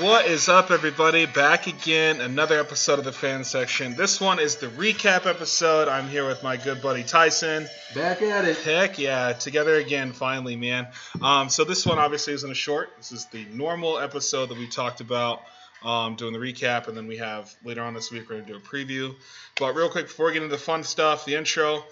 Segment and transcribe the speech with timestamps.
[0.00, 1.26] What is up, everybody?
[1.26, 3.94] Back again, another episode of the fan section.
[3.94, 5.88] This one is the recap episode.
[5.88, 7.68] I'm here with my good buddy Tyson.
[7.94, 8.56] Back at it.
[8.58, 10.88] Heck yeah, together again, finally, man.
[11.20, 12.90] Um, so this one obviously isn't a short.
[12.96, 15.42] This is the normal episode that we talked about
[15.84, 18.56] um, doing the recap, and then we have later on this week we're gonna do
[18.56, 19.14] a preview.
[19.60, 21.84] But real quick before we get into the fun stuff, the intro.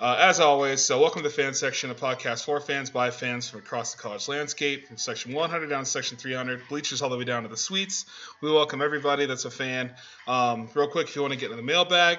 [0.00, 3.50] Uh, as always, so welcome to the fan section, a podcast for fans by fans
[3.50, 7.18] from across the college landscape, from section 100 down to section 300, bleachers all the
[7.18, 8.06] way down to the suites.
[8.40, 9.92] We welcome everybody that's a fan.
[10.28, 12.18] Um, real quick, if you want to get in the mailbag,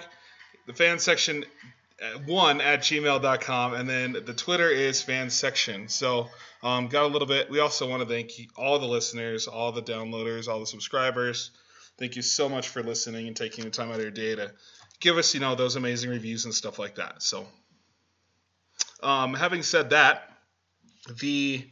[0.68, 1.46] the fan section
[2.02, 5.88] uh, one at gmail.com, and then the Twitter is fan section.
[5.88, 6.28] So
[6.62, 7.50] um, got a little bit.
[7.50, 11.52] We also want to thank all the listeners, all the downloaders, all the subscribers.
[11.98, 14.52] Thank you so much for listening and taking the time out of your day to
[15.00, 17.24] give us, you know, those amazing reviews and stuff like that.
[17.24, 17.48] So
[19.02, 20.24] um, having said that,
[21.20, 21.66] the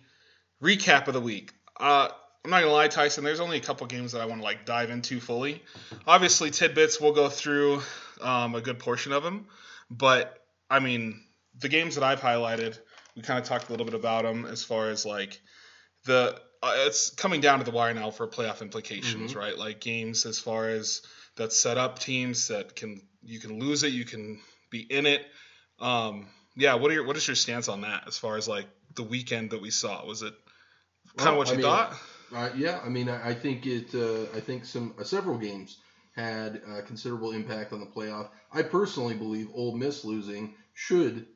[0.62, 1.54] recap of the week.
[1.80, 2.10] Uh,
[2.44, 3.24] I'm not gonna lie, Tyson.
[3.24, 5.62] There's only a couple games that I want to like dive into fully.
[6.08, 7.00] Obviously, tidbits.
[7.02, 7.82] We'll go through
[8.22, 9.48] um, a good portion of them,
[9.92, 10.40] but
[10.70, 11.22] I mean,
[11.60, 12.78] the games that I've highlighted,
[13.16, 15.40] we kind of talked a little bit about them as far as like
[16.06, 16.40] the.
[16.64, 19.36] Uh, it's coming down to the wire now for playoff implications, Mhm.
[19.36, 19.58] right?
[19.58, 21.04] Like games as far as
[21.36, 25.24] that set up teams that can you can lose it, you can be in it.
[25.80, 28.68] Um, yeah, what are your what is your stance on that as far as like
[28.96, 30.06] the weekend that we saw?
[30.06, 30.34] Was it
[31.16, 31.94] kind of Well, what you I mean, thought?
[32.36, 33.94] Uh, yeah, I mean, I, I think it.
[33.96, 35.78] Uh, I think some uh, several games
[36.16, 38.30] had uh, considerable impact on the playoff.
[38.52, 41.28] I personally believe Ole Miss losing should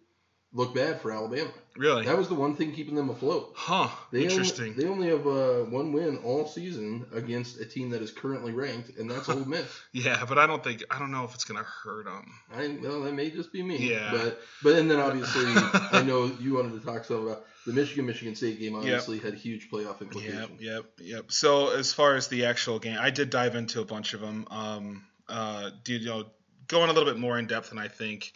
[0.54, 1.50] look bad for Alabama.
[1.78, 2.04] Really?
[2.06, 3.54] That was the one thing keeping them afloat.
[3.56, 3.88] Huh.
[4.12, 4.72] They Interesting.
[4.72, 8.52] Only, they only have uh, one win all season against a team that is currently
[8.52, 9.80] ranked, and that's Ole Miss.
[9.94, 12.34] yeah, but I don't think I don't know if it's gonna hurt them.
[12.54, 13.78] I well, that may just be me.
[13.90, 14.12] Yeah.
[14.12, 15.46] But but and then obviously
[15.92, 18.76] I know you wanted to talk some about the Michigan Michigan State game.
[18.76, 20.62] Obviously had huge playoff Yep, implications.
[20.62, 21.32] yep, yep.
[21.32, 24.46] So as far as the actual game, I did dive into a bunch of them.
[24.52, 26.26] Um, uh, did you know
[26.68, 28.34] going a little bit more in depth than I think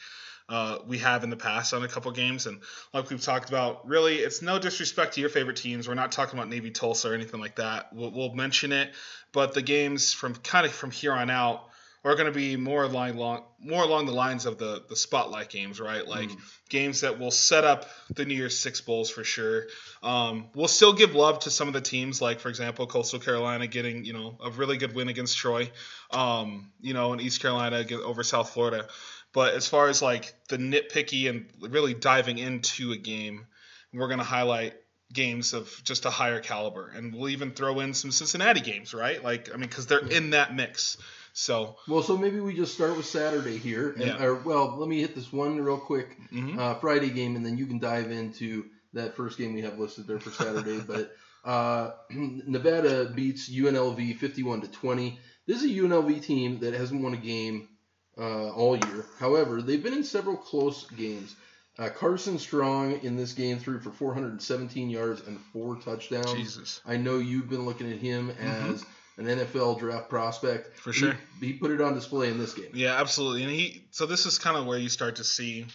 [0.47, 2.61] uh, we have in the past on a couple games, and
[2.93, 5.87] like we've talked about, really, it's no disrespect to your favorite teams.
[5.87, 7.91] We're not talking about Navy Tulsa or anything like that.
[7.93, 8.93] We'll, we'll mention it,
[9.31, 11.63] but the games from kind of from here on out
[12.03, 15.81] are going to be more along more along the lines of the the spotlight games,
[15.81, 16.07] right?
[16.07, 16.37] Like Mm.
[16.69, 19.65] games that will set up the New Year's Six bowls for sure.
[20.03, 23.65] Um, we'll still give love to some of the teams, like for example, Coastal Carolina
[23.65, 25.71] getting you know a really good win against Troy,
[26.11, 28.87] um, you know, and East Carolina over South Florida.
[29.35, 33.47] But as far as like the nitpicky and really diving into a game,
[33.93, 34.75] we're gonna highlight
[35.11, 39.21] games of just a higher caliber, and we'll even throw in some Cincinnati games, right?
[39.21, 40.95] Like I mean, because they're in that mix.
[41.33, 43.89] So Well, so maybe we just start with Saturday here.
[43.89, 44.23] And, Yeah.
[44.23, 46.57] Or, well, let me hit this one real quick mhm.
[46.57, 48.63] uh, Friday game, and then you can dive into
[48.93, 50.79] that first game we have listed there for Saturday.
[50.87, 51.13] but
[51.43, 55.19] uh, Nevada beats UNLV 51 to 20.
[55.45, 57.67] This is a UNLV team that hasn't won a game
[58.17, 59.05] uh, all year.
[59.19, 61.35] However, they've been in several close games.
[61.77, 66.31] Uh, Carson Strong in this game threw for 417 yards and four touchdowns.
[66.33, 68.85] Jesus, I know you've been looking at him as
[69.17, 70.77] an NFL draft prospect.
[70.77, 71.17] For sure.
[71.41, 72.69] He, put it on display in this game.
[72.73, 73.43] Yeah, absolutely.
[73.43, 75.65] And he so this is kind of where you start to see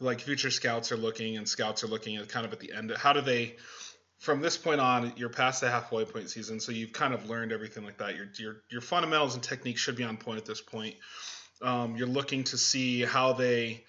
[0.00, 2.92] like future scouts are looking and scouts are looking at kind of at the end.
[2.96, 3.56] How do they
[4.18, 7.52] from this point on, you're past the halfway point season, so you've kind of learned
[7.52, 8.16] everything like that.
[8.16, 10.96] Your your your fundamentals and techniques should be on point at this point.
[11.62, 13.84] Um, you're looking to see how they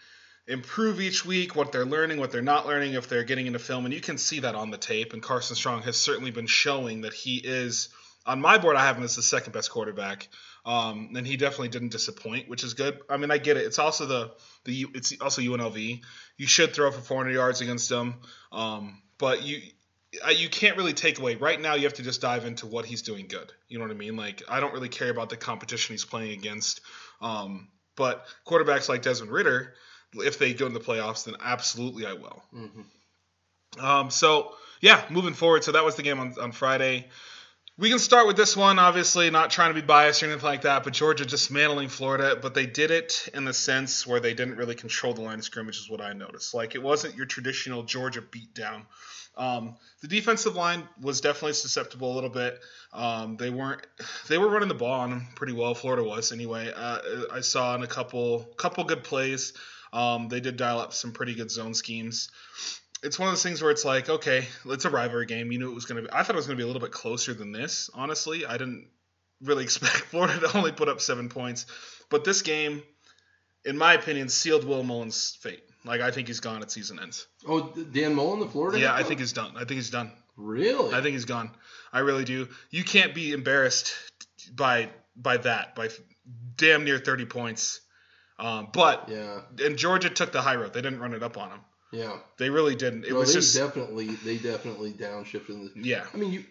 [0.48, 3.86] improve each week, what they're learning, what they're not learning, if they're getting into film,
[3.86, 5.14] and you can see that on the tape.
[5.14, 7.90] And Carson Strong has certainly been showing that he is
[8.26, 8.76] on my board.
[8.76, 10.28] I have him as the second best quarterback,
[10.66, 13.00] um, and he definitely didn't disappoint, which is good.
[13.10, 13.66] I mean, I get it.
[13.66, 14.32] It's also the
[14.66, 16.02] the it's also UNLV.
[16.38, 18.16] You should throw for 400 yards against them,
[18.52, 19.62] um, but you.
[20.26, 21.76] Uh, You can't really take away right now.
[21.76, 23.52] You have to just dive into what he's doing good.
[23.68, 24.16] You know what I mean?
[24.16, 26.82] Like I don't really care about the competition he's playing against,
[27.22, 29.74] um, but quarterbacks like Desmond Ridder,
[30.16, 32.44] if they go into the playoffs, then absolutely I will.
[32.54, 33.84] Mhm.
[33.84, 35.64] Um, so yeah, moving forward.
[35.64, 37.08] So that was the game on, on Friday.
[37.80, 38.78] We can start with this one.
[38.78, 42.38] Obviously, not trying to be biased or anything like that, but Georgia dismantling Florida.
[42.40, 45.46] But they did it in the sense where they didn't really control the line of
[45.46, 46.54] scrimmage, is what I noticed.
[46.54, 48.82] Like it wasn't your traditional Georgia beatdown.
[49.38, 52.60] Um, the defensive line was definitely susceptible a little bit.
[52.92, 53.88] Um, they weren't.
[54.28, 55.74] They were running the ball on them pretty well.
[55.74, 56.74] Florida was anyway.
[56.76, 57.00] Uh,
[57.32, 59.54] I saw in a couple couple good plays.
[59.94, 62.30] Um, they did dial up some pretty good zone schemes
[63.04, 65.52] it's one of those things where it's like, okay, it's a rivalry game.
[65.52, 66.14] You knew it was going to be.
[66.14, 67.90] I thought it was going to be a little bit closer than this.
[67.94, 68.88] Honestly, I didn't
[69.42, 71.66] really expect Florida to only put up seven points,
[72.10, 72.84] but this game,
[73.66, 75.64] in my opinion, sealed Will Mullen's fate.
[75.86, 77.26] Like I think he's gone at season ends.
[77.48, 78.80] Oh, Dan Mullen, the Florida.
[78.80, 79.54] Yeah, I think he's done.
[79.56, 80.12] I think he's done.
[80.36, 80.94] Really?
[80.94, 81.52] I think he's gone.
[81.92, 82.48] I really do.
[82.70, 83.94] You can't be embarrassed
[84.54, 85.90] by by that by
[86.58, 87.82] damn near 30 points.
[88.38, 90.74] Um, but yeah, and Georgia took the high road.
[90.74, 91.60] They didn't run it up on him.
[91.92, 92.18] Yeah.
[92.38, 93.06] They really didn't.
[93.06, 95.74] It no, was they just definitely they definitely downshifted.
[95.74, 96.44] The, yeah, I mean, you,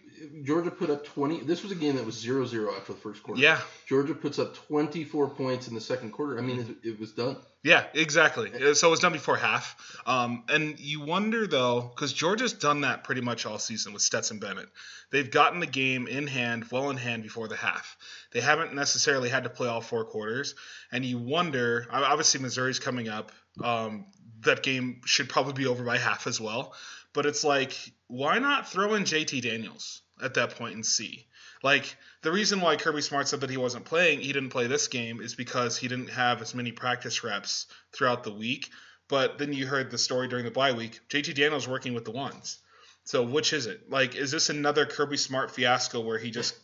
[0.45, 1.41] Georgia put up 20.
[1.41, 3.41] This was a game that was 0-0 after the first quarter.
[3.41, 6.39] yeah, Georgia puts up 24 points in the second quarter.
[6.39, 7.37] I mean, it, it was done.
[7.63, 8.51] yeah, exactly.
[8.53, 9.77] Uh, So it was done before half.
[10.07, 14.41] Um, and you wonder though, because Georgia's done that pretty much all season with Stetson
[14.41, 14.69] Bennett.
[15.11, 17.97] They've gotten the game in hand, well in hand before the half.
[18.33, 20.55] They haven't necessarily had to play all four quarters.
[20.91, 23.33] And you wonder, obviously Missouri's coming up.
[23.63, 24.07] Um,
[24.41, 26.75] that game should probably be over by half as well.
[27.13, 27.73] But it's like,
[28.07, 31.27] why not throw in JT Daniels at that point and see?
[31.63, 34.89] Like the reason why Kirby Smart said that he wasn't playing, he didn't play this
[34.89, 38.71] game, is because he didn't have as many practice reps throughout the week.
[39.09, 41.01] But then you heard the story during the bye week.
[41.09, 42.59] JT Daniels working with the ones.
[43.05, 43.89] So which is it?
[43.89, 46.55] Like, is this another Kirby Smart fiasco where he just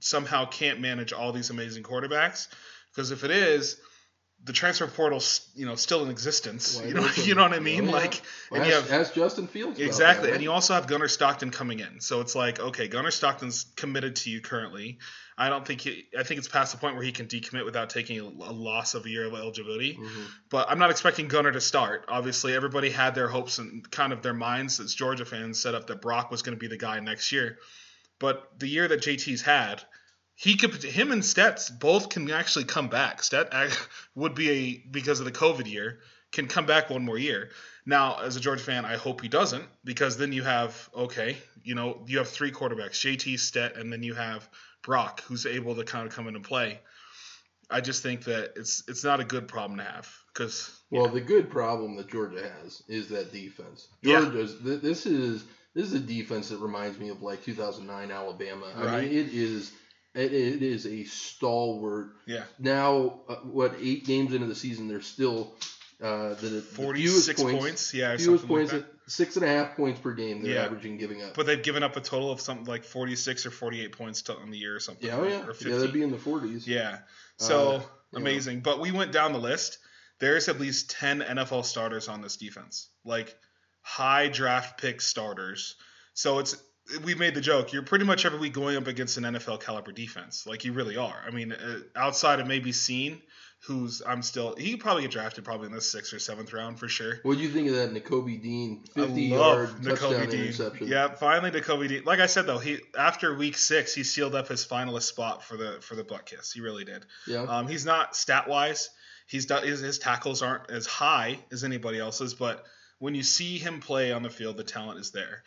[0.00, 2.48] somehow can't manage all these amazing quarterbacks?
[2.92, 3.80] Because if it is,
[4.44, 6.80] the transfer portal's you know still in existence.
[6.84, 7.84] You know, you know what I mean?
[7.84, 7.92] Oh, yeah.
[7.92, 9.80] Like, Well, and you have Justin Fields.
[9.80, 10.32] Exactly.
[10.32, 12.00] And you also have Gunnar Stockton coming in.
[12.00, 14.98] So it's like, okay, Gunnar Stockton's committed to you currently.
[15.36, 17.90] I don't think he, I think it's past the point where he can decommit without
[17.90, 19.94] taking a, a loss of a year of eligibility.
[19.94, 20.26] Mhm.
[20.48, 22.04] But I'm not expecting Gunnar to start.
[22.06, 25.88] Obviously, everybody had their hopes and kind of their minds as Georgia fans set up
[25.88, 27.58] that Brock was going to be the guy next year.
[28.20, 29.82] But the year that JT's had,
[30.34, 33.22] he could him and Stets both can actually come back.
[33.22, 33.52] Stet
[34.14, 36.00] would be a because of the COVID year
[36.32, 37.50] can come back one more year.
[37.86, 41.74] Now, as a Georgia fan, I hope he doesn't because then you have okay, you
[41.74, 44.48] know, you have three quarterbacks, JT, Stet, and then you have
[44.82, 46.80] Brock, who's able to kind of come in and play.
[47.70, 51.20] I just think that it's it's not a good problem to have because Well, the
[51.20, 53.88] good problem that Georgia has is that defense.
[54.02, 54.20] Yeah.
[54.20, 55.44] Georgia's th- this is
[55.74, 58.66] this is a defense that reminds me of like 2009 Alabama.
[58.76, 59.72] I mean, it is
[60.14, 62.08] it, it is a stalwart.
[62.26, 65.52] yeah, Now, uh, what eight games into the season, they're still
[66.02, 68.78] uh, the, the forty fewest points, yeah, fewest something like points, that.
[68.78, 70.42] at six and a half points per game.
[70.42, 70.64] They're Yeah.
[70.64, 71.34] averaging giving up.
[71.34, 74.50] But they've given up a total of something like 46 or 48 points to, on
[74.50, 75.06] the year or something.
[75.06, 75.70] yeah, oh yeah, Or yeah, 50.
[75.70, 76.66] that'd be in the 40s.
[76.66, 76.98] Yeah.
[77.38, 77.72] So Uh,
[78.12, 78.18] yeah.
[78.18, 78.60] amazing.
[78.60, 79.78] But we went down the list.
[80.20, 82.88] There's at least 10 NFL starters on this defense.
[83.04, 83.36] Like
[83.82, 85.74] high draft pick starters.
[86.14, 86.56] So it's
[87.04, 87.72] we made the joke.
[87.72, 90.46] You're pretty much every week going up against an NFL caliber defense.
[90.46, 91.22] Like you really are.
[91.26, 93.22] I mean, uh, outside of maybe Scene,
[93.66, 96.88] who's I'm still he probably get drafted probably in the sixth or seventh round for
[96.88, 97.20] sure.
[97.22, 100.40] What do you think of that Nakobe Dean 50 I yard touchdown Dean.
[100.40, 100.88] interception?
[100.88, 102.04] Yeah, finally Nakobe Dean.
[102.04, 105.56] Like I said though, he after week six he sealed up his finalist spot for
[105.56, 106.52] the for the Butkus.
[106.52, 107.06] He really did.
[107.26, 107.42] Yeah.
[107.42, 108.90] Um, he's not stat wise.
[109.26, 112.64] He's done his, his tackles aren't as high as anybody else's, but
[112.98, 115.42] when you see him play on the field, the talent is there.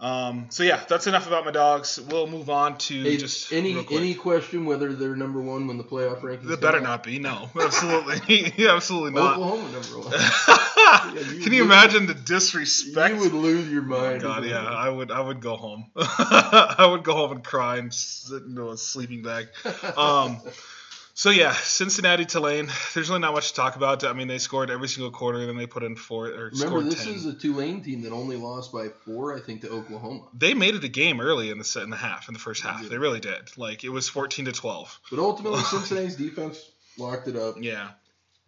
[0.00, 2.00] Um, so yeah, that's enough about my dogs.
[2.00, 5.84] We'll move on to Hey, just any any question whether they're number one when the
[5.84, 6.48] playoff rankings?
[6.48, 6.82] Come better out?
[6.82, 7.18] not be.
[7.18, 9.36] No, absolutely, yeah, absolutely not.
[9.36, 11.34] Oklahoma number one.
[11.36, 13.14] you Can you would- imagine the disrespect?
[13.14, 14.22] You would lose your Oh mind.
[14.22, 15.10] my god, yeah, I would.
[15.10, 15.90] I would go home.
[15.96, 19.48] I would go home and cry and sit into a sleeping bag.
[19.96, 20.38] Um,
[21.14, 22.68] so yeah, Cincinnati Tulane.
[22.94, 24.04] There's really not much to talk about.
[24.04, 26.82] I mean, they scored every single quarter, and then they put in four or Remember,
[26.82, 27.14] this ten.
[27.14, 30.22] is a Tulane team that only lost by four, I think, to Oklahoma.
[30.34, 32.62] they made it a game early in the set in the half, in the first
[32.62, 32.82] half.
[32.82, 32.88] They.
[32.88, 33.56] They really did.
[33.58, 35.00] Like it was 14 to 12.
[35.10, 37.56] But ultimately, Cincinnati's defense locked it up.
[37.60, 37.90] Yeah,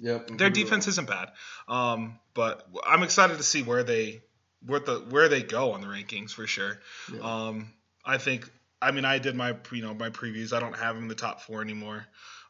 [0.01, 0.39] Yep.
[0.39, 1.31] their defense isn't bad.
[1.69, 4.23] Um, but I'm excited to see where they
[4.67, 6.79] where the where they go on the rankings for sure.
[7.13, 7.21] Yeah.
[7.21, 7.73] Um,
[8.05, 8.51] I think.
[8.81, 10.53] I mean, I did my you know my previews.
[10.53, 12.05] I don't have them in the top four anymore,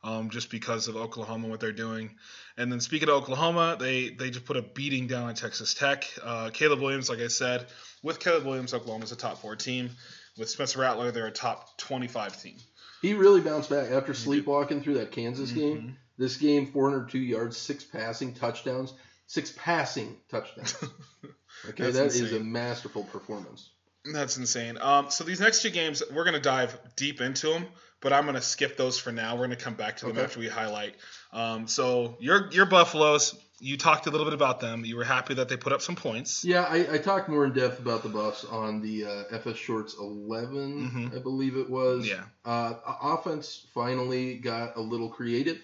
[0.04, 2.16] um, just because of Oklahoma what they're doing.
[2.56, 6.04] And then speaking of Oklahoma, they they just put a beating down on Texas Tech.
[6.23, 7.66] Uh, Caleb Williams, like I said,
[8.02, 9.90] with Caleb Williams, Oklahoma's a top four team.
[10.38, 12.56] With Spencer Rattler, they're a top 25 team.
[13.02, 15.76] He really bounced back after sleepwalking through that Kansas game.
[15.78, 15.94] Mhm.
[16.18, 18.94] This game, 402 yards, six passing touchdowns,
[19.26, 20.76] six passing touchdowns.
[21.68, 22.40] Okay, That's that is insane.
[22.40, 23.71] a masterful performance.
[24.11, 24.78] That's insane.
[24.80, 27.66] Um, so these next two games, we're gonna dive deep into them,
[28.02, 29.37] but I'm gonna skip those for now.
[29.37, 30.25] We're gonna come back to them Okay.
[30.25, 30.94] after we highlight.
[31.32, 34.85] Um, so your your Buffaloes, you talked a little bit about them.
[34.85, 36.44] You were happy that they put up some points.
[36.44, 39.94] Yeah, I, I talked more in depth about the Buffs on the uh, FS Shorts
[39.99, 41.16] 11, Mhm.
[41.16, 42.06] I believe it was.
[42.09, 42.25] Yeah.
[42.44, 45.59] Uh, offense finally got a little creative.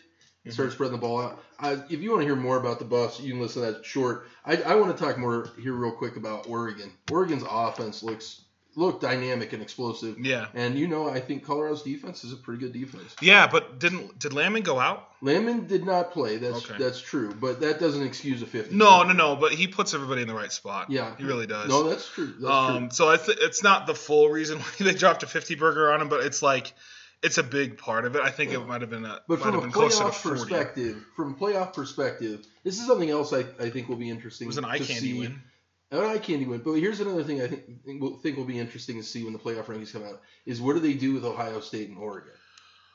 [0.47, 0.53] Mhm.
[0.53, 1.43] Started spreading the ball out.
[1.59, 3.85] Uh, if you want to hear more about the Buffs, you can listen to that
[3.85, 4.29] short.
[4.47, 6.93] I, I want to talk more here real quick about Oregon.
[7.11, 8.43] Oregon's offense looks
[8.79, 10.19] look dynamic and explosive.
[10.25, 10.47] Yeah.
[10.55, 13.17] And you know, I think Colorado's defense is a pretty good defense.
[13.21, 15.09] Yeah, but didn't did Landman go out?
[15.21, 16.37] Landman did not play.
[16.37, 16.83] That's Okay.
[16.83, 18.77] that's true, but that doesn't excuse a 50.
[18.77, 19.35] No, no, no.
[19.37, 20.91] But he puts everybody in the right spot.
[20.91, 21.15] Yeah.
[21.19, 21.69] he really does.
[21.69, 22.33] No, that's true.
[22.39, 25.57] That's um, so I th- it's not the full reason why they dropped a 50
[25.57, 26.73] burger on him, but it's like
[27.21, 28.23] it's a big part of it.
[28.23, 28.59] I think Yeah.
[28.61, 31.37] it might have been a But from a been closer to playoff perspective, from a
[31.37, 34.47] playoff perspective, this is something else I, I think will be interesting.
[34.47, 35.19] It was an eye to candy see.
[35.19, 35.41] win.
[35.91, 36.61] An eye candy win.
[36.61, 39.33] But here's another thing I think think will, think will be interesting to see when
[39.33, 42.33] the playoff rankings come out is what do they do with Ohio State and Oregon?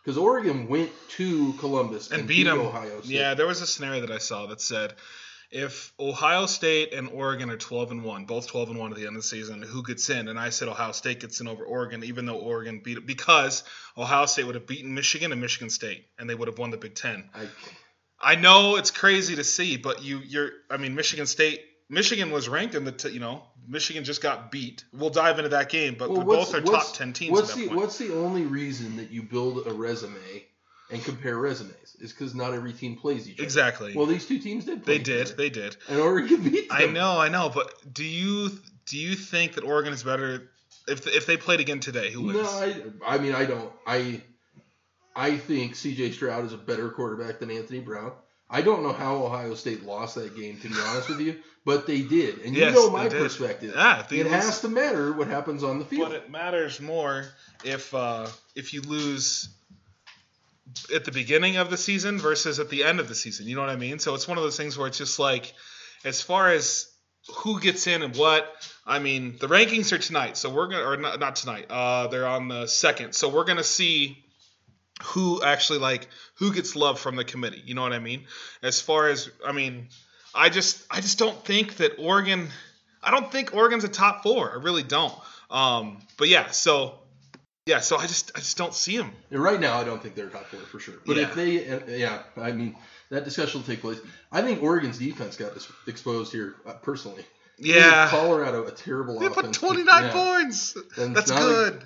[0.04, 2.60] Because Oregon went to Columbus and beat him.
[2.60, 3.12] Ohio State.
[3.12, 4.94] Yeah, there was a scenario that I saw that said
[5.54, 9.06] if Ohio State and Oregon are 12 and 1, both 12 and 1 at the
[9.06, 10.28] end of the season, who gets in?
[10.28, 13.64] And I said Ohio State gets in over Oregon, even though Oregon beat it because
[13.96, 16.78] Ohio State would have beaten Michigan and Michigan State, and they would have won the
[16.78, 17.30] Big Ten.
[17.36, 17.48] I,
[18.20, 22.50] I know it's crazy to see, but you, you're, I mean, Michigan State, Michigan was
[22.50, 24.84] ranked in the, t- you know, Michigan just got beat.
[24.94, 27.80] We'll dive into that game, but Well, both are top 10 teams what's the point.
[27.80, 30.46] what's the only reason that you build a resume
[30.90, 33.44] and compare resumes is because not every team plays each other.
[33.44, 33.96] Exactly.
[33.96, 34.84] Well, these two teams did.
[34.84, 35.28] Play they did.
[35.38, 35.76] They did.
[35.90, 36.78] And Oregon beat them.
[36.78, 38.50] I know, I know, but do you
[38.86, 40.50] do you think that Oregon is better
[40.88, 42.12] if if they played again today?
[42.12, 42.44] Who wins?
[42.44, 43.72] No, I, I mean I don't.
[43.88, 44.22] I
[45.16, 46.12] I think C.J.
[46.12, 48.14] Stroud is a better quarterback than Anthony Brown.
[48.54, 51.88] I don't know how Ohio State lost that game, to be honest with you, but
[51.88, 52.40] they did.
[52.46, 53.74] And you know my perspective.
[53.76, 56.10] yeah, It has to matter what happens on the field.
[56.10, 57.26] but it matters more
[57.66, 59.50] if uh, if you lose
[60.94, 63.48] at the beginning of the season versus at the end of the season.
[63.48, 63.98] You know what I mean?
[63.98, 65.52] So it's one of those things where it's just like,
[66.06, 66.90] as far as
[67.38, 68.46] who gets in and what.
[68.86, 71.68] I mean, the rankings are tonight, so we're gonna or not, not tonight.
[71.70, 74.23] Uh, they're on the second, so we're gonna see
[75.02, 77.62] who actually like who gets love from the committee.
[77.66, 78.26] You know what I mean?
[78.62, 79.88] As far as I mean,
[80.36, 82.50] I just I just don't think that Oregon.
[83.02, 84.52] I don't think Oregon's a top four.
[84.52, 85.14] I really don't.
[85.50, 87.00] Um, but yeah, so
[87.66, 89.12] yeah, so I just I just don't see them.
[89.32, 90.96] Right now, I don't think they're top four for sure.
[91.06, 91.24] But Yeah.
[91.24, 92.76] if they, uh, yeah, I mean,
[93.10, 94.00] that discussion will take place.
[94.32, 95.52] I think Oregon's defense got
[95.88, 97.26] exposed here uh, personally.
[97.58, 99.58] Yeah, Colorado a terrible they offense.
[99.60, 100.12] put 29 Yeah.
[100.12, 100.76] points.
[100.98, 101.84] And That's good,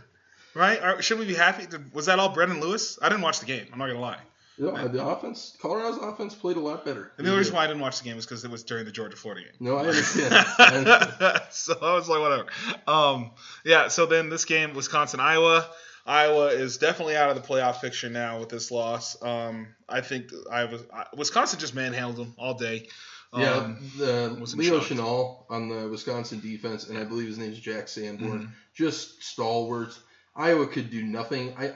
[0.57, 0.81] right?
[0.83, 1.65] Or should we be happy?
[1.65, 2.97] Did- Was that all Brendon Lewis?
[3.01, 3.67] I didn't watch the game.
[3.71, 4.19] I'm not gonna lie.
[4.59, 7.11] Yeah, the offense, Colorado's offense played a lot better.
[7.17, 8.85] And the only reason why I didn't watch the game is because it was during
[8.85, 9.53] the Georgia Florida game.
[9.59, 10.33] No, I understand.
[10.57, 11.41] I understand.
[11.51, 12.47] so I was like, whatever.
[12.87, 13.31] Um,
[13.63, 13.87] yeah.
[13.89, 15.69] So then this game, Wisconsin, Iowa.
[16.07, 19.21] Iowa is definitely out of the playoff picture now with this loss.
[19.21, 20.79] Um, I think Iowa,
[21.15, 22.87] Wisconsin just manhandled them all day.
[23.33, 24.91] Um, yeah, the Leo shocked.
[24.93, 28.49] Chenal on the Wisconsin defense, and I believe his name is Jack Sanborn, Mhm.
[28.73, 29.99] just stalwarts.
[30.37, 31.53] Iowa could do nothing.
[31.57, 31.71] I,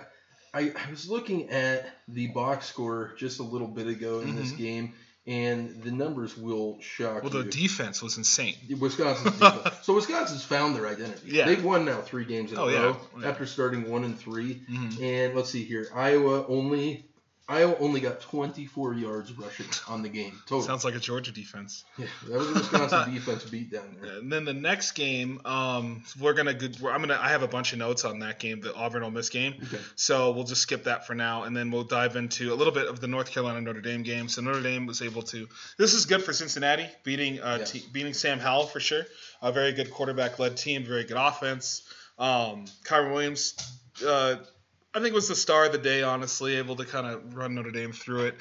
[0.53, 4.51] I, I was looking at the box score just a little bit ago in this
[4.51, 4.57] Mhm.
[4.57, 4.93] game,
[5.27, 8.55] and the numbers will shock Well, the defense was insane.
[8.79, 9.75] Wisconsin's defense.
[9.83, 11.31] so Wisconsin's found their identity.
[11.31, 11.45] Yeah.
[11.45, 13.29] They've won now three games in Oh, a row Oh, yeah.
[13.29, 14.63] after starting one and three.
[14.69, 15.01] Mhm.
[15.01, 17.05] And let's see here, Iowa only
[17.51, 20.61] Iowa only got 24 yards rushing on the game total.
[20.61, 21.83] Sounds like a Georgia defense.
[21.97, 24.17] yeah, that was a Wisconsin defense beat down there.
[24.19, 26.51] And then the next game, um, we're gonna.
[26.51, 27.19] I'm gonna.
[27.21, 29.53] I have a bunch of notes on that game, the Auburn Ole Miss game.
[29.63, 29.79] Okay.
[29.95, 32.87] So we'll just skip that for now, and then we'll dive into a little bit
[32.87, 34.29] of the North Carolina Notre Dame game.
[34.29, 35.47] So Notre Dame was able to.
[35.77, 37.73] This is good for Cincinnati, beating uh, Yes.
[37.77, 39.03] beating Sam Howell for sure.
[39.41, 41.81] A very good quarterback-led team, very good offense.
[42.19, 43.55] Um, Kyren Williams,
[44.05, 44.35] uh,
[44.93, 46.03] I think it was the star of the day.
[46.03, 48.35] Honestly, able to kind of run Notre Dame through it.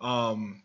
[0.00, 0.62] Um,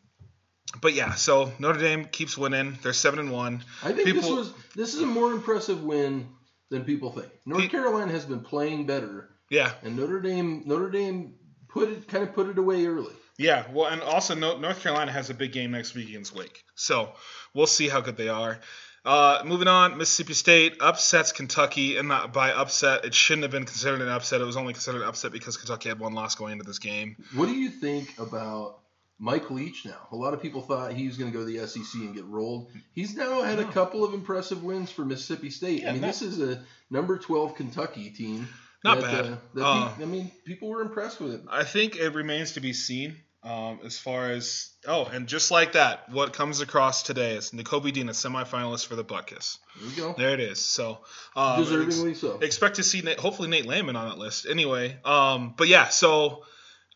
[0.82, 2.78] but yeah, so Notre Dame keeps winning.
[2.82, 3.64] They're seven and one.
[3.84, 6.30] I think this was this is a more impressive win
[6.70, 7.28] than people think.
[7.46, 11.36] North Pe- Carolina has been playing better, Yeah, and Notre Dame Notre Dame
[11.68, 13.14] put it kind of put it away early.
[13.38, 17.14] Yeah, well, and also North Carolina has a big game next week against Wake, so
[17.54, 18.60] we'll see how good they are.
[19.04, 23.66] Uh, moving on, Mississippi State upsets Kentucky, and not by upset, it shouldn't have been
[23.66, 24.42] considered an upset.
[24.42, 27.16] It was only considered an upset because Kentucky had one loss going into this game.
[27.34, 28.78] What do you think about
[29.18, 30.08] Mike Leach now?
[30.12, 32.26] A lot of people thought he was going to go to the SEC and get
[32.26, 32.70] rolled.
[32.94, 35.82] He's now had a couple of impressive wins for Mississippi State.
[35.82, 38.48] Yeah, I mean, not- this is a number 12 Kentucky team.
[38.84, 39.26] Not that, bad.
[39.26, 41.42] Uh, that Uh, pe- I mean, people were impressed with it.
[41.50, 45.74] I think it remains to be seen um, as far as oh, and just like
[45.74, 49.58] that, what comes across today is Nakobe Dean, a semifinalist for the Butkus.
[49.80, 50.14] There you go.
[50.18, 50.60] There it is.
[50.60, 51.00] So
[51.36, 52.40] um, Deservingly so.
[52.40, 54.46] expect to see Nate, hopefully Nate Landman on that list.
[54.48, 56.44] Anyway, um, but yeah, so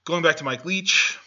[0.06, 1.18] going back to Mike Leach,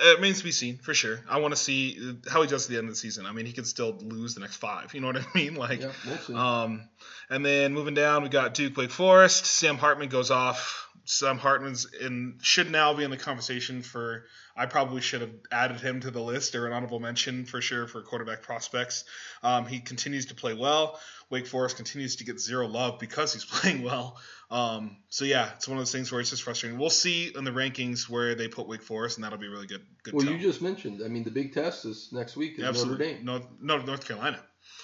[0.00, 1.20] it remains to be seen for sure.
[1.28, 3.26] I want to see how he does at the end of the season.
[3.26, 4.94] I mean, he could still lose the next five.
[4.94, 5.54] You know what I mean?
[5.54, 5.92] Like, yeah,
[6.28, 6.88] we'll um,
[7.28, 9.44] and then moving down, we got Duke Wake Forest.
[9.44, 14.26] Sam Hartman goes off Sam Hartman's in should now be in the conversation for.
[14.54, 17.86] I probably should have added him to the list or an honorable mention for sure
[17.86, 19.04] for quarterback prospects.
[19.42, 21.00] Um, he continues to play well.
[21.32, 24.20] Wake Forest continues to get zero love because he's playing well.
[24.50, 26.78] Um, so yeah, it's one of those things where it's just frustrating.
[26.78, 29.82] We'll see in the rankings where they put Wake Forest, and that'll be really good.
[30.02, 30.34] good well, tell.
[30.34, 31.00] you just mentioned.
[31.02, 32.64] I mean, the big test is next week in.
[32.64, 33.24] Notre Dame.
[33.24, 34.38] No, no, North Carolina.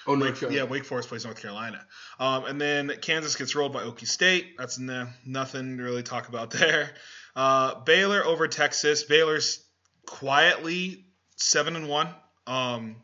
[0.07, 0.63] Oh, Wake, Carolina.
[0.63, 1.85] Yeah, Wake Forest plays North Carolina.
[2.19, 4.57] Um, and then Kansas gets rolled by Okie State.
[4.57, 6.95] That's nah, nothing to really talk about there.
[7.37, 9.03] Uh, Baylor over Texas.
[9.03, 9.63] Baylor's
[10.07, 11.05] quietly
[11.37, 12.09] seven and one.
[12.47, 12.97] Um,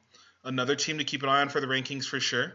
[0.45, 2.55] another team to keep an eye on for the rankings for sure.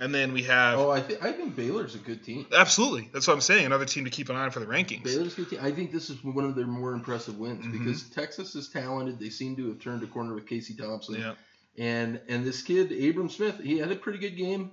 [0.00, 2.46] And then we have Oh, I think I think Baylor's a good team.
[2.56, 3.10] absolutely.
[3.12, 3.66] That's what I'm saying.
[3.66, 5.04] Another team to keep an eye on for the rankings.
[5.04, 5.58] Baylor's a good team.
[5.62, 7.72] I think this is one of their more impressive wins Mhm.
[7.78, 9.20] because Texas is talented.
[9.20, 11.16] They seem to have turned a corner with Casey Thompson.
[11.16, 11.34] Yeah.
[11.78, 14.70] And and this kid Abram Smith, he had a pretty good game.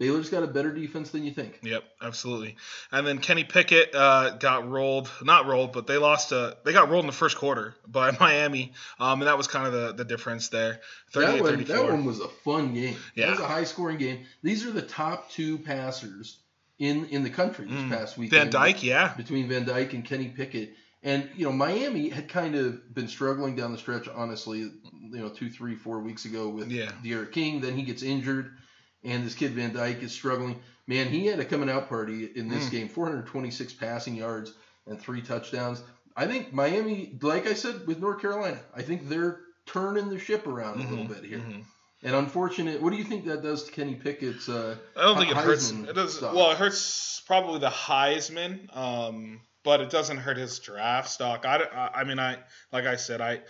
[0.00, 1.60] Baylor's got a better defense than you think.
[1.62, 2.56] Yep, absolutely.
[2.90, 6.32] And then Kenny Pickett uh, got rolled, not rolled, but they lost.
[6.32, 9.66] Uh, they got rolled in the first quarter by Miami, um, and that was kind
[9.66, 10.80] of the, the difference there.
[11.14, 11.66] That one, 38-34.
[11.68, 12.96] that one was a fun game.
[13.14, 13.26] Yeah.
[13.26, 14.24] That was a high scoring game.
[14.42, 16.38] These are the top two passers
[16.80, 17.90] in in the country this Mm.
[17.90, 18.30] past week.
[18.32, 18.50] Van.
[18.50, 20.74] Dyke, yeah, between Van Dyke and Kenny Pickett.
[21.04, 24.58] And you know, Miami had kind of been struggling down the stretch, honestly.
[24.60, 24.72] You
[25.20, 26.90] know, two, three, four weeks ago with Yeah.
[27.04, 27.60] D'Eriq King.
[27.60, 28.50] Then he gets injured,
[29.04, 30.60] and this kid Van Dyke is struggling.
[30.86, 32.70] Man, he had a coming out party in this Mm.
[32.70, 32.88] game.
[32.88, 34.52] 426 passing yards
[34.86, 35.82] and three touchdowns.
[36.16, 40.46] I think Miami, like I said with North Carolina, I think they're turning the ship
[40.46, 41.38] around a little Mhm, bit here.
[41.38, 41.64] mhm.
[42.02, 42.82] And unfortunate.
[42.82, 44.46] What do you think that does to Kenny Pickett's?
[44.48, 45.70] Uh, I don't think it hurts.
[45.70, 46.18] It does.
[46.18, 46.34] stock.
[46.34, 51.46] Well, it hurts probably the Heisman, um, but it doesn't hurt his draft stock.
[51.46, 52.36] I, I, I mean, I
[52.72, 53.40] like I said, I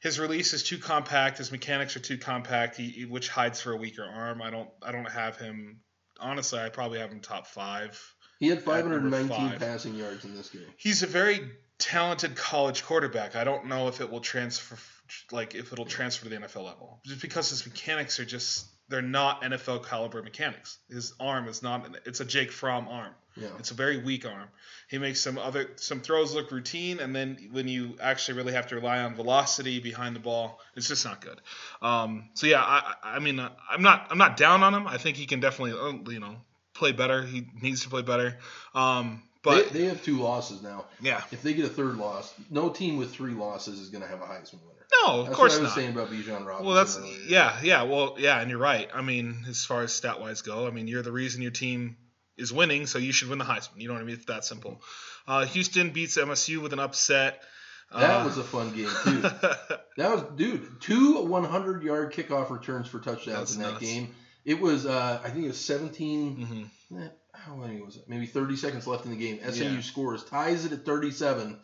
[0.00, 1.38] his release is too compact.
[1.38, 4.42] His mechanics are too compact, he, which hides for a weaker arm.
[4.42, 4.68] I don't.
[4.82, 5.80] I don't have him.
[6.20, 8.00] Honestly, I probably have him top five.
[8.40, 9.58] he had 519 five.
[9.58, 10.62] passing yards in this game.
[10.76, 13.36] He's a very talented college quarterback.
[13.36, 14.76] I don't know if it will transfer,
[15.30, 19.02] like if it'll transfer to the NFL level, just because his mechanics are just they're
[19.02, 20.78] not NFL caliber mechanics.
[20.88, 21.86] His arm is not.
[22.06, 23.12] It's a Jake Fromm arm.
[23.36, 23.48] Yeah.
[23.58, 24.48] It's a very weak arm.
[24.88, 28.68] He makes some other some throws look routine, and then when you actually really have
[28.68, 31.40] to rely on velocity behind the ball, it's just not good.
[31.82, 34.86] Um, so yeah, I, I mean, uh, I'm not I'm not down on him.
[34.86, 36.36] I think he can definitely uh, you know
[36.74, 37.22] play better.
[37.22, 38.38] He needs to play better.
[38.74, 40.86] Um, but they, they have two losses now.
[41.00, 44.08] yeah, If they get a third loss, no team with three losses is going to
[44.08, 44.77] have a Heisman winner.
[45.04, 45.74] No, of That's course what I was not.
[45.76, 46.66] saying about Bijan Robinson.
[46.66, 47.14] Well, that's earlier.
[47.26, 47.82] yeah, yeah.
[47.82, 48.88] Well, yeah, and you're right.
[48.94, 51.96] I mean, as far as stat wise go, I mean, you're the reason your team
[52.36, 53.78] is winning, so you should win the Heisman.
[53.80, 54.16] You know what I mean?
[54.16, 54.80] It's that simple.
[55.26, 57.42] Uh, Houston beats MSU with an upset.
[57.92, 59.20] That Uh, was a fun game too.
[59.22, 63.80] that was, dude, two 100 yard kickoff returns for touchdowns in that nuts.
[63.84, 64.14] game.
[64.44, 66.70] It was, uh, I think it was 17.
[66.92, 67.02] Mhm.
[67.02, 68.04] eh, How many was it?
[68.08, 69.38] Maybe 30 seconds left in the game.
[69.42, 69.80] SMU Yeah.
[69.80, 71.58] scores, ties it at 37.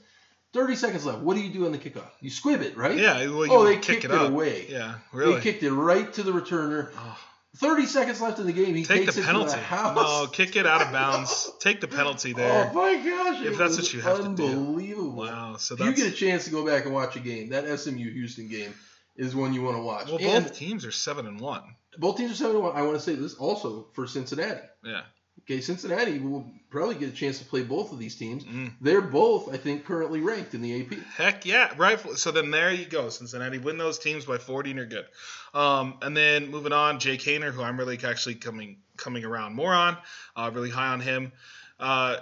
[0.54, 1.18] 30 seconds left.
[1.18, 2.08] What do you do on the kickoff?
[2.20, 2.96] You squib it, right?
[2.96, 4.66] Yeah, well, oh, they kick kicked it it, away.
[4.68, 5.34] Yeah, really.
[5.34, 6.90] They kicked it right to the returner.
[6.96, 7.18] Oh,
[7.56, 8.74] 30 seconds left in the game.
[8.74, 9.50] He take takes the it penalty.
[9.50, 9.96] To the house.
[9.96, 11.50] No, kick it out of bounds.
[11.60, 12.70] Take the penalty oh, there.
[12.72, 13.44] Oh my gosh!
[13.44, 14.46] If it that's what you have to do.
[14.46, 15.12] unbelievable.
[15.12, 15.56] wow.
[15.56, 18.12] So If you get a chance to go back and watch a game, that SMU
[18.12, 18.74] Houston game
[19.16, 20.06] is one you want to watch.
[20.06, 21.62] well, and both teams are seven and one.
[21.98, 22.76] both teams are seven and one.
[22.76, 24.60] I want to say this also for Cincinnati.
[24.84, 25.02] Yeah.
[25.42, 28.44] Okay, Cincinnati will probably get a chance to play both of these teams.
[28.44, 28.72] Mm.
[28.80, 30.98] They're both, I think, currently ranked in the AP.
[31.16, 32.16] Heck yeah, rightfully.
[32.16, 35.04] So then there you go, Cincinnati win those teams by 40 and you're good.
[35.52, 39.74] Um, and then moving on, Jake Haener, who I'm really actually coming coming around more
[39.74, 39.98] on,
[40.34, 41.32] uh, really high on him.
[41.78, 42.16] Uh,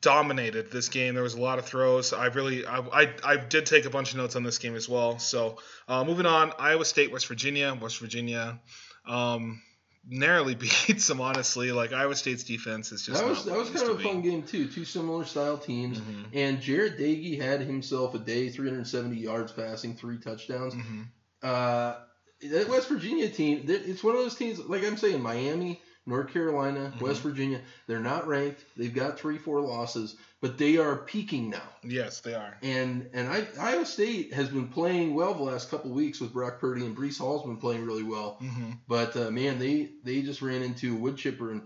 [0.00, 1.14] dominated this game.
[1.14, 2.12] There was a lot of throws.
[2.12, 4.88] I really, I, I, I did take a bunch of notes on this game as
[4.88, 5.18] well.
[5.18, 8.60] So uh, moving on, Iowa State, West Virginia, West Virginia.
[9.06, 9.60] Um,
[10.08, 10.54] narrowly
[10.86, 14.00] beats them honestly like iowa state's defense is just That was that was kind of
[14.00, 14.66] a fun game too.
[14.68, 16.00] Two similar style teams.
[16.00, 16.24] Mhm.
[16.32, 20.74] And Jarret Doege had himself a day, 370 yards passing, three touchdowns.
[20.74, 21.06] Mhm.
[21.42, 21.96] Uh,
[22.42, 26.92] that West Virginia team, it's one of those teams, like I'm saying, Miami, North Carolina,
[26.96, 27.02] Mhm.
[27.02, 28.64] West Virginia, they're not ranked.
[28.78, 31.62] They've got three, four losses, but they are peaking now.
[31.82, 35.90] yes they are And and I, Iowa State has been playing well the last couple
[35.90, 38.36] weeks with Brock Purdy, and Breece Hall's been playing really well.
[38.40, 41.62] hmm But uh, man, they they just ran into a wood chipper, and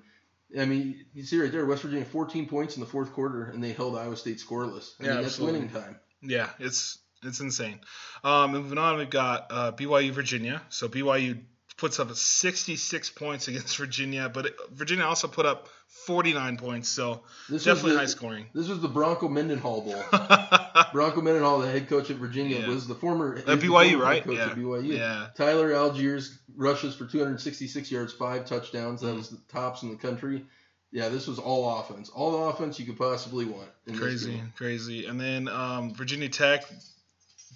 [0.58, 3.62] I mean, you see right there, West Virginia 14 points in the fourth quarter, and
[3.62, 4.92] they held Iowa State scoreless.
[5.00, 5.60] I Yeah, mean, that's absolutely.
[5.60, 5.96] winning time.
[6.22, 7.80] Yeah, it's it's insane.
[8.22, 10.62] Um, moving on, we've got uh, BYU Virginia.
[10.68, 11.40] So BYU
[11.76, 16.88] puts up 66 points against Virginia, but it, Virginia also put up 49 points.
[16.88, 18.47] So This definitely was high scoring.
[18.55, 20.03] This was the Bronco Mendenhall Bowl.
[20.92, 22.68] Bronco Mendenhall, the head coach at Virginia, Yeah.
[22.68, 24.25] was the former At the BYU, former right?
[24.25, 24.47] Coach Yeah.
[24.51, 24.97] at BYU.
[24.97, 25.27] yeah.
[25.37, 29.01] Tyler Allgeier rushes for 266 yards, five touchdowns.
[29.01, 29.18] That Mhm.
[29.18, 30.44] was the tops in the country.
[30.92, 32.09] Yeah, this was all offense.
[32.11, 33.68] All the offense you could possibly want.
[33.97, 35.07] Crazy, crazy.
[35.07, 36.64] And then um, Virginia Tech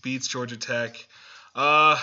[0.03, 0.97] beats Georgia Tech.
[1.55, 2.01] Uh,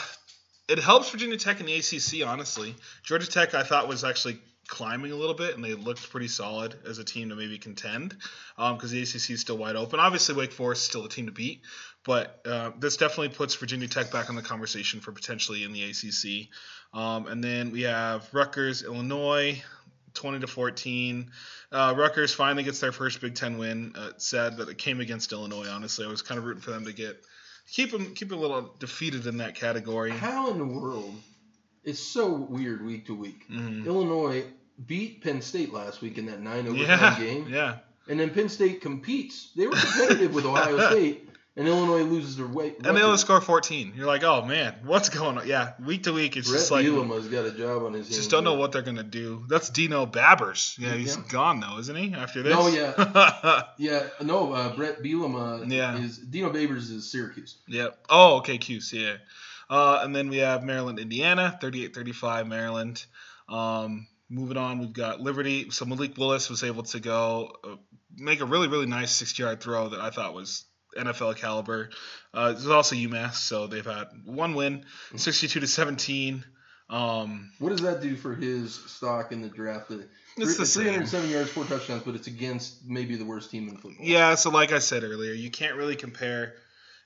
[0.69, 2.73] it helps Virginia Tech in the ACC, honestly.
[3.03, 6.75] Georgia Tech, I thought, was actually climbing a little bit, and they looked pretty solid
[6.85, 8.15] as a team to maybe contend
[8.57, 9.99] because the ACC is still wide open.
[9.99, 11.61] Obviously, Wake Forest is still a team to beat,
[12.03, 15.83] but uh, this definitely puts Virginia Tech back on the conversation for potentially in the
[15.83, 16.49] ACC.
[16.97, 19.61] Um, and then we have Rutgers, Illinois.
[20.13, 21.29] 20 to 14.
[21.73, 23.93] Uh, Rutgers finally gets their first Big Ten win.
[23.95, 25.67] Uh, sad that it came against Illinois.
[25.67, 27.21] Honestly, I was kind of rooting for them to get
[27.69, 30.11] keep them keep a little defeated in that category.
[30.11, 31.13] How in the world?
[31.85, 33.45] It's so weird week to week.
[33.49, 33.85] Mhm.
[33.85, 34.43] Illinois
[34.87, 37.75] beat Penn State last week in that nine overtime Yeah, game, yeah,
[38.09, 39.51] and then Penn State competes.
[39.55, 42.73] They were competitive with Ohio State, and Illinois loses their way.
[42.83, 43.93] and they only score 14.
[43.95, 45.47] You're like, oh man, what's going on?
[45.47, 48.17] Yeah, week to week, it's Bret just like Bielema's got a job on his hands.
[48.17, 49.45] just don't know what they're gonna do.
[49.47, 50.77] That's Dino Babers.
[50.77, 51.23] Yeah, he's Yeah.
[51.29, 52.13] gone though, isn't he?
[52.13, 52.53] After this.
[52.53, 53.61] No, yeah.
[53.77, 55.97] Yeah, no, uh, Bret Bielema Yeah.
[55.99, 57.55] is Dino Babers is Syracuse.
[57.67, 58.05] Yep.
[58.09, 59.17] Oh, okay, Cuse, yeah.
[59.69, 63.05] Uh, and then we have Maryland, Indiana, 38-35 Maryland.
[63.49, 65.69] Um, moving on, we've got Liberty.
[65.71, 67.75] So Malik Willis was able to go uh,
[68.17, 70.65] make a really, really nice 60-yard throw that I thought was
[70.97, 71.89] NFL caliber.
[72.33, 76.43] Uh, this is also UMass, so they've had one win, 62 to 17.
[76.89, 79.91] Um, What does that do for his stock in the draft?
[80.37, 80.83] It's the same.
[80.83, 84.05] 307 yards, four touchdowns, but it's against maybe the worst team in football.
[84.05, 86.55] Yeah, so like I said earlier, you can't really compare.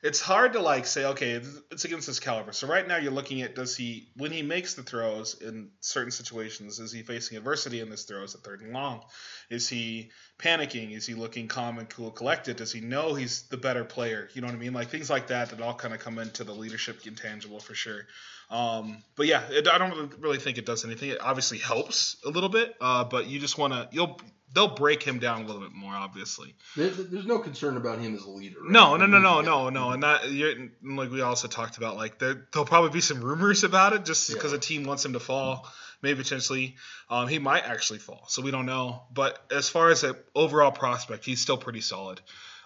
[0.01, 2.53] It's hard to like say, okay, it's against this caliber.
[2.53, 6.11] So right now you're looking at does he when he makes the throws in certain
[6.11, 9.01] situations, is he facing adversity in his throws at third and long?
[9.49, 10.95] Is he panicking?
[10.95, 12.55] Is he looking calm and cool, collected?
[12.55, 14.29] Does he know he's the better player?
[14.33, 14.73] You know what I mean?
[14.73, 18.07] Like things like that that all kind of come into the leadership intangible for sure.
[18.49, 21.09] Um, but yeah, it, I don't really think it does anything.
[21.09, 24.19] It obviously helps a little bit, uh, but you just want to you'll
[24.53, 26.55] they'll break him down a little bit more, obviously.
[26.75, 28.59] There, there's no concern about him as a leader.
[28.61, 28.71] right?
[28.71, 32.19] No, no, no, no, no, no, and that you're, like we also talked about, like
[32.19, 34.57] there there'll probably be some rumors about it, just because Yeah.
[34.57, 35.67] a team wants him to fall,
[36.01, 36.75] maybe potentially.
[37.09, 39.03] Um, he might actually fall, so we don't know.
[39.13, 42.21] But as far as an overall prospect, he's still pretty solid.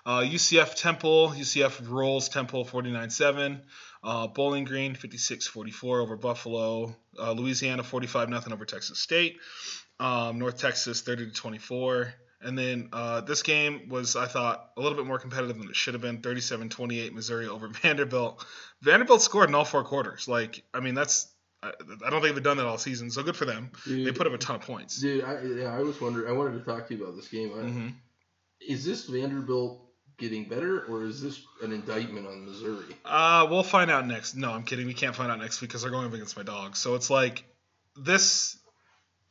[0.05, 3.61] Uh, UCF Temple, UCF rolls Temple 49-7.
[4.03, 6.93] Uh, Bowling Green 56-44 over Buffalo.
[7.17, 9.37] Uh, Louisiana 45 nothing over Texas State.
[9.99, 12.13] Um, North Texas 30 to 24.
[12.41, 15.75] And then uh, this game was, I thought, a little bit more competitive than it
[15.75, 16.19] should have been.
[16.21, 18.45] 37-28 Missouri over Vanderbilt.
[18.81, 20.27] Vanderbilt scored in all four quarters.
[20.27, 21.29] Like, I mean, that's
[21.61, 21.71] I,
[22.05, 23.09] I don't think they've done that all season.
[23.11, 23.71] So good for them.
[23.85, 24.99] Dude, They put up a ton of points.
[24.99, 26.27] Dude, I, yeah, I was wondering.
[26.27, 27.51] I wanted to talk to you about this game.
[27.53, 27.87] I, hmm
[28.67, 29.79] Is this Vanderbilt
[30.17, 32.93] getting better, or is this an indictment on Missouri?
[33.05, 34.35] Uh, we'll find out next.
[34.35, 34.85] No, I'm kidding.
[34.85, 36.75] We can't find out next week because they're going up against my dog.
[36.75, 37.45] So it's like
[37.95, 38.57] this.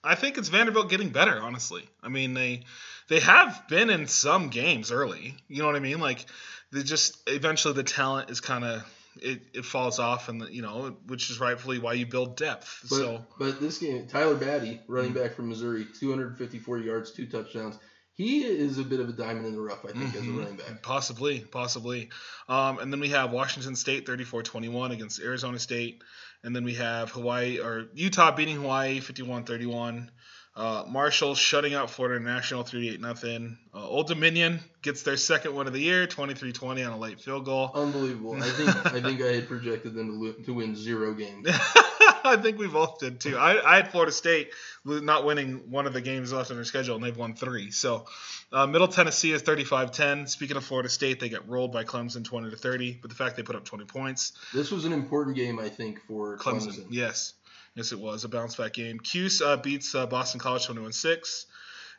[0.05, 1.41] I think it's Vanderbilt getting better.
[1.41, 2.65] Honestly, I mean they
[3.09, 5.35] they have been in some games early.
[5.49, 6.01] You know what I mean?
[6.01, 6.27] Like
[6.73, 8.83] they just eventually the talent is kind of
[9.21, 12.87] it, it falls off, and the, you know which is rightfully why you build depth.
[12.89, 15.23] But, so but this game, Tyler Badie, running Mm-hmm.
[15.23, 17.79] back from Missouri, 254 yards, two touchdowns.
[18.15, 20.39] He is a bit of a diamond in the rough, I think, as a Mhm.
[20.39, 20.83] running back.
[20.83, 22.11] Possibly, possibly.
[22.49, 26.03] Um, and then we have Washington State 34-21 against Arizona State.
[26.45, 30.09] And then we have Hawaii or Utah beating Hawaii 51-31.
[30.55, 33.57] Uh, Marshall shutting out Florida National 38 nothing.
[33.73, 37.47] Uh, Old Dominion gets their second win of the year 23-20 on a late field
[37.47, 37.71] goal.
[37.75, 38.35] Unbelievable.
[38.35, 41.49] I think I think I had projected them to, lo- to win zero games.
[42.25, 43.37] I think we both did too.
[43.37, 44.51] I, I had Florida State
[44.85, 47.71] not winning one of the games left on their schedule, and they've won three.
[47.71, 48.07] So,
[48.53, 50.29] uh, Middle Tennessee is 35-10.
[50.29, 52.99] Speaking of Florida State, they get rolled by Clemson 20 to 30.
[53.01, 56.01] But the fact they put up 20 points, This was an important game, I think,
[56.07, 56.87] for Clemson, Clemson.
[56.91, 57.35] yes,
[57.75, 58.99] yes, it was a bounce back game.
[58.99, 61.47] Cuse uh, beats uh, Boston College 21-6.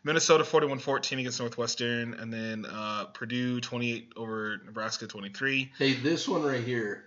[0.05, 5.71] Minnesota 41-14 against Northwestern, and then uh, Purdue 28 over Nebraska 23.
[5.77, 7.05] Hey, this one right here,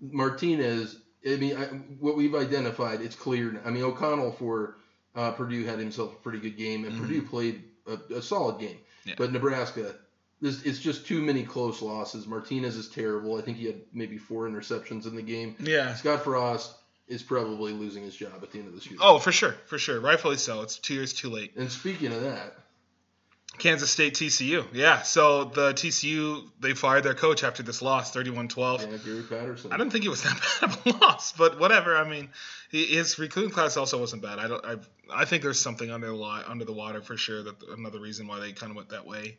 [0.00, 0.96] Martinez.
[1.26, 1.64] I mean, I,
[2.00, 3.60] what we've identified, it's clear.
[3.64, 4.76] I mean, O'Connell for
[5.14, 7.00] uh, Purdue had himself a pretty good game, and Mhm.
[7.00, 8.78] Purdue played a, a solid game.
[9.04, 9.14] Yeah.
[9.18, 9.94] But Nebraska,
[10.40, 12.26] this it's just too many close losses.
[12.26, 13.36] Martinez is terrible.
[13.36, 15.56] I think he had maybe four interceptions in the game.
[15.60, 15.94] Yeah.
[15.94, 16.72] Scott Frost
[17.08, 18.98] is probably losing his job at the end of the season.
[19.00, 20.00] Oh, for sure, for sure.
[20.00, 20.62] Rightfully so.
[20.62, 21.52] It's two years too late.
[21.56, 22.54] And speaking of that,
[23.58, 24.64] Kansas State TCU.
[24.72, 25.02] Yeah.
[25.02, 28.80] So the TCU they fired their coach after this loss, 31-12.
[28.90, 29.72] yeah, Gary Patterson.
[29.72, 31.96] I didn't think it was that bad of a loss, but whatever.
[31.96, 32.30] I mean,
[32.70, 34.38] his recruiting class also wasn't bad.
[34.38, 34.64] I don't.
[34.64, 34.76] I,
[35.14, 37.42] I think there's something under the under the water for sure.
[37.42, 39.36] That another reason why they kind of went that way.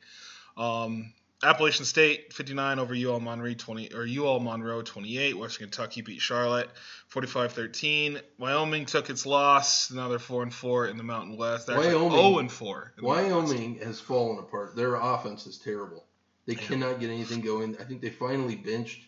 [0.58, 1.13] Um,
[1.44, 5.38] Appalachian State 59 over UL Monroe 20 or UL Monroe 28.
[5.38, 6.70] Western Kentucky beat Charlotte
[7.12, 8.22] 45-13.
[8.38, 9.92] Wyoming took its loss.
[9.92, 11.68] Now they're four and four in the Mountain West.
[11.68, 12.94] They're Wyoming- zero and four.
[12.98, 13.48] in the Mountain West.
[13.52, 14.76] Wyoming has fallen apart.
[14.76, 16.06] Their offense is terrible.
[16.46, 16.60] They Yeah.
[16.62, 17.78] cannot get anything going.
[17.80, 19.02] I think they finally benched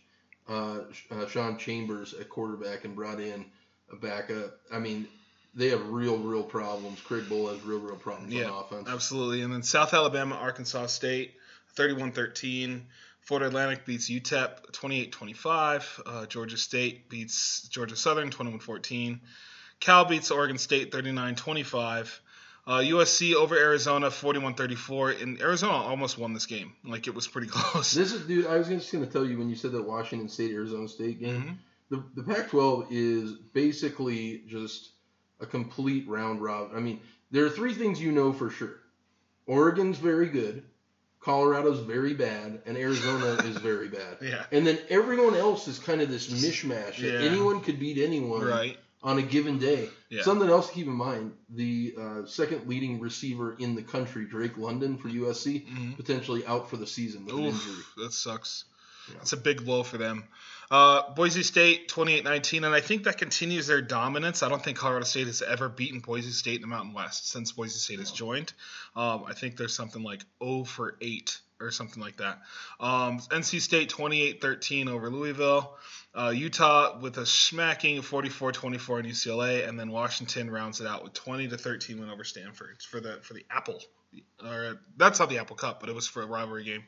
[0.48, 3.46] uh, uh, Sean Chambers at quarterback and brought in
[3.92, 4.60] a backup.
[4.72, 5.08] I mean,
[5.56, 7.02] they have real, real problems.
[7.02, 8.88] Craig Bohl has real, real problems Yeah, on offense.
[8.88, 9.42] Absolutely.
[9.42, 11.34] And then South Alabama, Arkansas State,
[11.76, 12.82] 31-13.
[13.22, 16.02] Florida Atlantic beats UTEP 28-25.
[16.06, 19.20] Uh, Georgia State beats Georgia Southern 21-14.
[19.80, 22.20] Cal beats Oregon State 39-25.
[22.68, 25.22] Uh, USC over Arizona 41-34.
[25.22, 26.74] And Arizona almost won this game.
[26.84, 27.92] Like, it was pretty close.
[27.94, 28.48] This is, dude.
[28.48, 31.20] I was just going to tell you when you said that Washington State Arizona State
[31.20, 31.42] game.
[31.42, 31.58] Mhm.
[31.92, 34.90] The the Pac-12 is basically just
[35.40, 36.76] a complete round robin.
[36.76, 38.80] I mean, there are three things you know for sure.
[39.46, 40.64] Oregon's very good,
[41.26, 44.18] Colorado's very bad, and Arizona is very bad.
[44.22, 44.46] Yeah.
[44.52, 46.98] And then everyone else is kind of this mishmash.
[46.98, 47.20] that Yeah.
[47.30, 48.78] Anyone could beat anyone Right.
[49.04, 49.90] on a given day.
[50.10, 50.22] Yeah.
[50.22, 54.58] Something else to keep in mind: the uh, second leading receiver in the country, Drake
[54.58, 55.98] London for USC, Mhm.
[55.98, 57.84] potentially out for the season with an injury.
[57.98, 58.66] That sucks.
[59.10, 59.16] Yeah.
[59.18, 60.24] That's a big blow for them.
[60.72, 64.42] Uh, Boise State 28-19, and I think that continues their dominance.
[64.44, 67.52] I don't think Colorado State has ever beaten Boise State in the Mountain West since
[67.52, 68.54] Boise State has joined.
[68.96, 72.40] Um, I think there's something like 0 for 8 or something like that.
[72.80, 75.78] Um, NC State 28-13 over Louisville.
[76.14, 81.14] Uh, Utah with a smacking 44-24 in UCLA, and then Washington rounds it out with
[81.14, 83.82] 20 to 13 win over Stanford for the for the Apple.
[84.44, 86.84] Or that's not the Apple Cup, but it was for a rivalry game.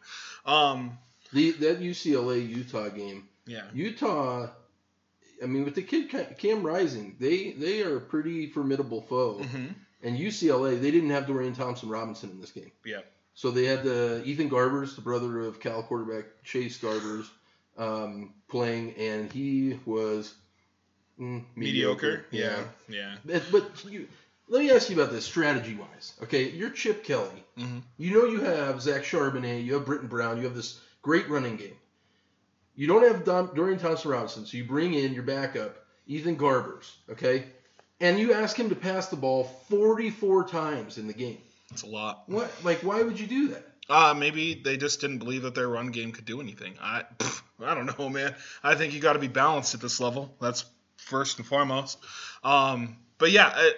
[0.45, 0.97] Um,
[1.33, 3.27] The that UCLA Utah game.
[3.47, 3.63] Yeah.
[3.73, 4.49] Utah,
[5.41, 9.43] I mean, with the kid Ca- Cam Rising, they they are a pretty formidable foe.
[9.43, 9.67] hmm
[10.03, 12.71] And UCLA, they didn't have Dorian Thompson Robinson in this game.
[12.85, 13.01] Yeah.
[13.33, 17.27] So they had uh, Ethan Garbers, the brother of Cal quarterback Chase Garbers,
[17.77, 20.33] um, playing, and he was
[21.19, 22.25] mm, Mediocre.
[22.31, 22.63] Yeah.
[22.89, 23.15] Yeah.
[23.25, 24.07] But, but you,
[24.49, 26.13] let me ask you about this strategy wise.
[26.23, 27.43] Okay, you're Chip Kelly.
[27.57, 27.81] Mhm.
[27.97, 31.57] You know you have Zach Charbonnet, you have Brittain Brown, you have this great running
[31.57, 31.75] game.
[32.77, 36.91] You don't have Don, Dorian Thompson Robinson, so you bring in your backup, Ethan Garbers,
[37.09, 37.45] okay?
[37.99, 41.39] And you ask him to pass the ball 44 times in the game.
[41.71, 42.23] That's a lot.
[42.27, 42.51] What?
[42.63, 43.67] Like, why would you do that?
[43.89, 46.75] Uh, maybe they just didn't believe that their run game could do anything.
[46.79, 48.35] I, pff, I don't know, man.
[48.63, 50.35] I think you got to be balanced at this level.
[50.39, 50.63] That's
[50.97, 51.97] first and foremost.
[52.43, 53.75] Um, but yeah, it,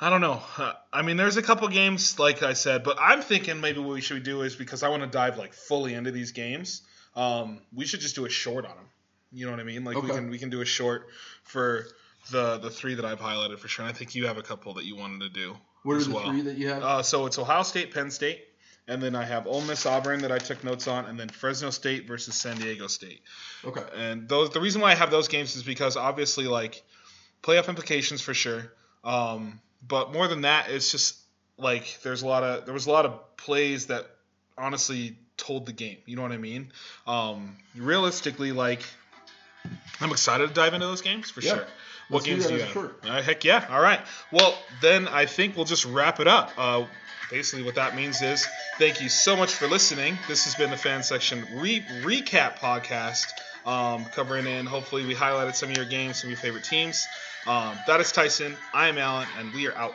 [0.00, 0.40] I don't know.
[0.56, 3.94] Uh, I mean, there's a couple games, like I said, but I'm thinking maybe what
[3.94, 6.82] we should do is because I want to dive like fully into these games.
[7.16, 8.86] Um, we should just do a short on them.
[9.32, 9.84] You know what I mean?
[9.84, 11.08] Like we can we can do a short
[11.42, 11.86] for
[12.30, 13.84] the the three that I've highlighted for sure.
[13.84, 15.56] And I think you have a couple that you wanted to do.
[15.82, 16.28] What are the well.
[16.28, 16.82] three that you have?
[16.82, 18.44] Uh, so it's Ohio State, Penn State,
[18.88, 21.70] and then I have Ole Miss, Auburn that I took notes on, and then Fresno
[21.70, 23.22] State versus San Diego State.
[23.64, 23.84] okay.
[23.96, 26.82] And those the reason why I have those games is because obviously like
[27.42, 28.72] playoff implications for sure.
[29.04, 31.16] Um, but more than that, it's just
[31.58, 34.06] like there's a lot of there was a lot of plays that
[34.58, 35.98] honestly told the game.
[36.06, 36.70] You know what I mean?
[37.06, 38.82] Um, realistically, like
[40.00, 41.54] I'm excited to dive into those games for Yeah.
[41.54, 41.66] sure.
[42.08, 42.72] What Let's do games that do you have?
[42.72, 43.00] short.
[43.04, 43.66] Uh, heck yeah!
[43.68, 44.00] All right.
[44.30, 46.52] Well, then I think we'll just wrap it up.
[46.56, 46.84] Uh,
[47.32, 48.46] basically, what that means is
[48.78, 50.16] thank you so much for listening.
[50.28, 53.26] This has been the fan section re- recap podcast,
[53.66, 54.66] um, covering in.
[54.66, 57.04] Hopefully, we highlighted some of your games, some of your favorite teams.
[57.44, 58.56] Um, that is Tyson.
[58.72, 59.94] I am Allen, and we are out.